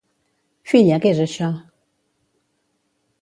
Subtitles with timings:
[0.71, 1.49] Filla què és això?